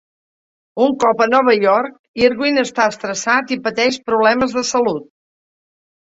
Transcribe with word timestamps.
Un 0.85 0.95
cop 1.03 1.19
a 1.25 1.27
Nova 1.33 1.53
York, 1.63 1.99
Irving 2.29 2.57
està 2.63 2.89
estressat 2.93 3.55
i 3.59 3.59
pateix 3.69 4.01
problemes 4.09 4.59
de 4.59 4.67
salut. 4.73 5.07